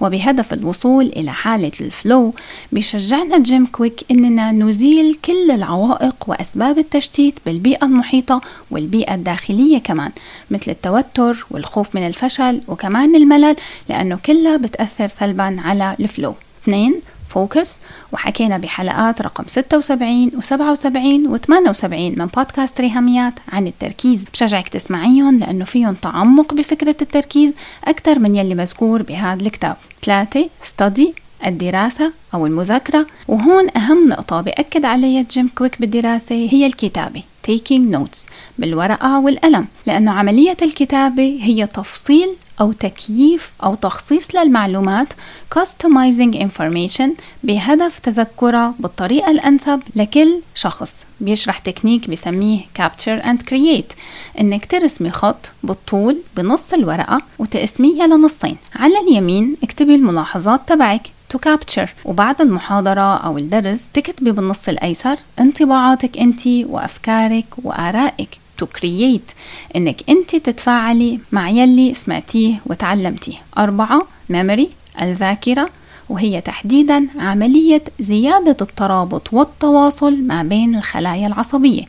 وبهدف 0.00 0.52
الوصول 0.52 1.06
إلى 1.06 1.32
حالة 1.32 1.72
الفلو 1.80 2.34
بشجعنا 2.72 3.38
جيم 3.38 3.66
كويك 3.66 4.00
إننا 4.10 4.52
نزيل 4.52 5.18
كل 5.24 5.50
العوائق 5.50 6.14
وأسباب 6.26 6.78
التشتيت 6.78 7.34
بالبيئة 7.46 7.84
المحيطة 7.84 8.40
والبيئة 8.70 9.14
الداخلية 9.14 9.78
كمان 9.78 10.10
مثل 10.50 10.70
التوتر 10.70 11.46
والخوف 11.50 11.94
من 11.94 12.06
الفشل 12.06 12.60
وكمان 12.68 13.14
الملل 13.14 13.56
لأنه 13.88 14.18
كلها 14.26 14.56
بتأثر 14.56 15.08
سلبا 15.08 15.56
على 15.64 15.96
ال 16.00 16.06
flow. 16.06 16.34
اثنين 16.62 17.00
focus 17.32 17.80
وحكينا 18.12 18.58
بحلقات 18.58 19.22
رقم 19.22 19.44
76 19.46 20.30
و77 20.30 21.28
و78 21.28 21.94
من 22.18 22.26
بودكاست 22.36 22.80
ريهاميات 22.80 23.34
عن 23.52 23.66
التركيز. 23.66 24.28
بشجعك 24.32 24.68
تسمعيهم 24.68 25.38
لأنه 25.38 25.64
فيهم 25.64 25.94
تعمق 25.94 26.54
بفكرة 26.54 26.96
التركيز 27.02 27.54
أكثر 27.84 28.18
من 28.18 28.36
يلي 28.36 28.54
مذكور 28.54 29.02
بهذا 29.02 29.42
الكتاب. 29.42 29.76
ثلاثة 30.04 30.48
study 30.62 31.14
الدراسة 31.46 32.12
أو 32.34 32.46
المذاكرة. 32.46 33.06
وهون 33.28 33.76
أهم 33.76 34.08
نقطة 34.08 34.40
بأكد 34.40 34.84
عليها 34.84 35.24
جيم 35.30 35.48
كويك 35.58 35.80
بالدراسة 35.80 36.34
هي 36.34 36.66
الكتابة 36.66 37.22
taking 37.48 37.94
notes 37.96 38.18
بالورقة 38.58 39.20
والقلم. 39.20 39.66
لأنه 39.86 40.12
عملية 40.12 40.56
الكتابة 40.62 41.38
هي 41.42 41.66
تفصيل 41.66 42.28
أو 42.62 42.72
تكييف 42.72 43.50
أو 43.62 43.74
تخصيص 43.74 44.34
للمعلومات 44.34 45.12
customizing 45.58 46.34
information 46.36 47.10
بهدف 47.42 47.98
تذكرها 47.98 48.74
بالطريقة 48.78 49.30
الأنسب 49.30 49.80
لكل 49.96 50.40
شخص. 50.54 50.96
بيشرح 51.20 51.58
تكنيك 51.58 52.10
بسميه 52.10 52.60
capture 52.78 53.22
and 53.22 53.38
create 53.50 53.94
إنك 54.40 54.66
ترسمي 54.66 55.10
خط 55.10 55.50
بالطول 55.62 56.18
بنص 56.36 56.72
الورقة 56.72 57.22
وتقسميها 57.38 58.06
لنصين. 58.06 58.56
على 58.76 58.94
اليمين 58.98 59.56
اكتبي 59.62 59.94
الملاحظات 59.94 60.60
تبعك 60.66 61.02
to 61.34 61.38
capture 61.48 61.88
وبعد 62.04 62.40
المحاضرة 62.40 63.16
أو 63.16 63.38
الدرس 63.38 63.84
تكتبي 63.94 64.32
بالنص 64.32 64.68
الأيسر 64.68 65.16
انطباعاتك 65.38 66.18
أنت 66.18 66.46
وأفكارك 66.46 67.46
وآرائك. 67.64 68.41
To 68.62 68.66
create 68.80 69.34
إنك 69.76 69.96
أنت 70.08 70.36
تتفاعلي 70.36 71.18
مع 71.32 71.50
يلي 71.50 71.94
سمعتيه 71.94 72.54
وتعلمتيه. 72.66 73.36
أربعة 73.58 74.06
memory 74.32 74.66
الذاكرة 75.02 75.70
وهي 76.08 76.40
تحديدا 76.40 77.08
عملية 77.18 77.82
زيادة 78.00 78.56
الترابط 78.60 79.32
والتواصل 79.32 80.22
ما 80.22 80.42
بين 80.42 80.74
الخلايا 80.76 81.26
العصبية. 81.26 81.82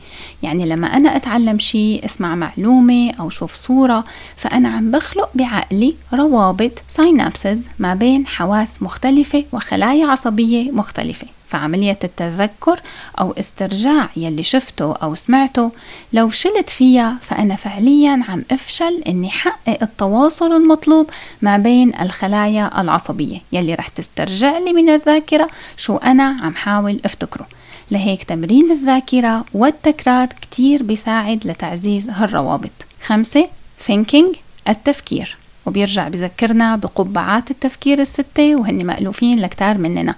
يعني 0.43 0.65
لما 0.65 0.87
أنا 0.87 1.15
أتعلم 1.15 1.59
شيء 1.59 2.05
أسمع 2.05 2.35
معلومة 2.35 3.11
أو 3.19 3.29
شوف 3.29 3.53
صورة 3.53 4.05
فأنا 4.35 4.69
عم 4.69 4.91
بخلق 4.91 5.29
بعقلي 5.35 5.95
روابط 6.13 6.71
ساينابسز 6.87 7.63
ما 7.79 7.95
بين 7.95 8.27
حواس 8.27 8.81
مختلفة 8.83 9.45
وخلايا 9.51 10.07
عصبية 10.07 10.71
مختلفة. 10.71 11.27
فعملية 11.53 11.99
التذكر 12.03 12.79
أو 13.19 13.31
استرجاع 13.31 14.09
يلي 14.15 14.43
شفته 14.43 14.93
أو 14.93 15.15
سمعته 15.15 15.71
لو 16.13 16.29
شلت 16.29 16.69
فيها 16.69 17.17
فأنا 17.21 17.55
فعليا 17.55 18.23
عم 18.29 18.43
أفشل 18.51 19.03
إني 19.07 19.29
حقق 19.29 19.77
التواصل 19.81 20.51
المطلوب 20.51 21.09
ما 21.41 21.57
بين 21.57 22.01
الخلايا 22.01 22.81
العصبية 22.81 23.37
يلي 23.51 23.73
رح 23.73 23.87
تسترجع 23.87 24.57
لي 24.57 24.73
من 24.73 24.89
الذاكرة 24.89 25.49
شو 25.77 25.97
أنا 25.97 26.37
عم 26.41 26.55
حاول 26.55 26.99
أفتكره. 27.05 27.47
لهيك 27.91 28.23
تمرين 28.23 28.71
الذاكرة 28.71 29.45
والتكرار 29.53 30.27
كتير 30.27 30.83
بيساعد 30.83 31.47
لتعزيز 31.47 32.09
هالروابط. 32.09 32.71
خمسة 33.05 33.47
thinking 33.87 34.37
التفكير. 34.69 35.37
وبيرجع 35.65 36.07
بذكرنا 36.07 36.75
بقبعات 36.75 37.51
التفكير 37.51 38.01
الستة 38.01 38.55
وهن 38.55 38.85
مألوفين 38.85 39.39
لكتار 39.39 39.77
مننا. 39.77 40.15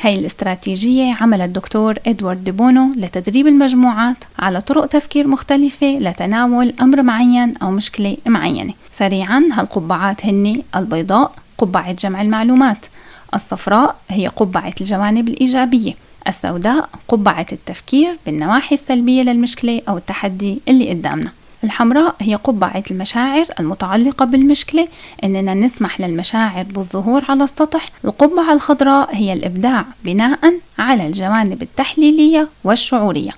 هاي 0.00 0.14
الاستراتيجية 0.14 1.14
عمل 1.20 1.40
الدكتور 1.40 1.94
إدوارد 2.06 2.44
ديبونو 2.44 2.92
لتدريب 2.96 3.46
المجموعات 3.46 4.16
على 4.38 4.60
طرق 4.60 4.86
تفكير 4.86 5.26
مختلفة 5.26 5.86
لتناول 5.86 6.74
أمر 6.80 7.02
معين 7.02 7.54
أو 7.62 7.70
مشكلة 7.70 8.16
معينة. 8.26 8.74
سريعا 8.90 9.48
هالقبعات 9.52 10.26
هن 10.26 10.62
البيضاء 10.76 11.32
قبعة 11.58 11.92
جمع 11.92 12.22
المعلومات. 12.22 12.86
الصفراء 13.34 13.96
هي 14.08 14.26
قبعة 14.26 14.74
الجوانب 14.80 15.28
الإيجابية. 15.28 15.94
السوداء 16.28 16.88
قبعة 17.08 17.46
التفكير 17.52 18.16
بالنواحي 18.26 18.74
السلبية 18.74 19.22
للمشكلة 19.22 19.82
أو 19.88 19.96
التحدي 19.96 20.60
اللي 20.68 20.90
قدامنا. 20.90 21.32
الحمراء 21.64 22.14
هي 22.20 22.34
قبعة 22.34 22.82
المشاعر 22.90 23.46
المتعلقة 23.60 24.24
بالمشكلة. 24.24 24.88
إننا 25.24 25.54
نسمح 25.54 26.00
للمشاعر 26.00 26.62
بالظهور 26.62 27.24
على 27.28 27.44
السطح. 27.44 27.90
القبعة 28.04 28.52
الخضراء 28.52 29.08
هي 29.12 29.32
الإبداع 29.32 29.84
بناء 30.04 30.54
على 30.78 31.06
الجوانب 31.06 31.62
التحليلية 31.62 32.48
والشعورية. 32.64 33.32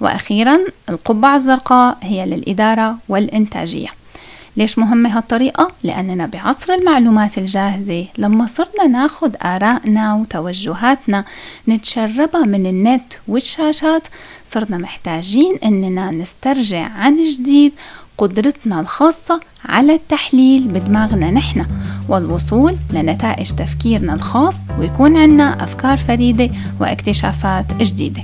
وأخيرا 0.00 0.58
القبعة 0.88 1.34
الزرقاء 1.36 1.98
هي 2.02 2.26
للإدارة 2.26 2.96
والإنتاجية. 3.08 3.88
ليش 4.56 4.78
مهمة 4.78 5.16
هالطريقة؟ 5.16 5.72
لأننا 5.82 6.26
بعصر 6.26 6.72
المعلومات 6.72 7.38
الجاهزة 7.38 8.06
لما 8.18 8.46
صرنا 8.46 8.86
ناخد 8.86 9.36
آرائنا 9.42 10.14
وتوجهاتنا 10.14 11.24
نتشربها 11.68 12.44
من 12.44 12.66
النت 12.66 13.12
والشاشات 13.28 14.02
صرنا 14.54 14.78
محتاجين 14.78 15.58
إننا 15.64 16.10
نسترجع 16.10 16.88
عن 16.88 17.24
جديد 17.24 17.72
قدرتنا 18.18 18.80
الخاصة 18.80 19.40
على 19.64 19.94
التحليل 19.94 20.68
بدماغنا 20.68 21.30
نحن 21.30 21.66
والوصول 22.08 22.76
لنتائج 22.90 23.50
تفكيرنا 23.50 24.14
الخاص 24.14 24.56
ويكون 24.78 25.16
عنا 25.16 25.64
أفكار 25.64 25.96
فريدة 25.96 26.50
واكتشافات 26.80 27.64
جديدة. 27.74 28.22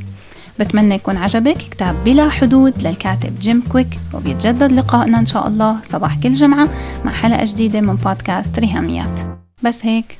بتمنى 0.60 0.94
يكون 0.94 1.16
عجبك 1.16 1.58
كتاب 1.58 2.04
بلا 2.04 2.30
حدود 2.30 2.82
للكاتب 2.82 3.38
جيم 3.40 3.62
كويك 3.72 3.98
وبيتجدد 4.14 4.72
لقائنا 4.72 5.18
إن 5.18 5.26
شاء 5.26 5.48
الله 5.48 5.76
صباح 5.82 6.14
كل 6.14 6.32
جمعة 6.32 6.68
مع 7.04 7.12
حلقة 7.12 7.44
جديدة 7.44 7.80
من 7.80 7.94
بودكاست 7.94 8.58
ريهاميات. 8.58 9.18
بس 9.62 9.86
هيك. 9.86 10.19